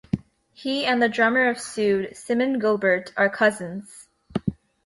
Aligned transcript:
He 0.51 0.83
and 0.87 0.99
the 0.99 1.07
drummer 1.07 1.47
of 1.47 1.59
Suede, 1.59 2.17
Simon 2.17 2.57
Gilbert, 2.57 3.13
are 3.15 3.29
cousins. 3.29 4.07